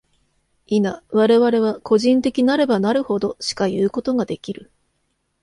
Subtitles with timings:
[0.65, 0.81] 否、
[1.11, 4.71] 我々は個人的なればなるほど、しかいうことができる。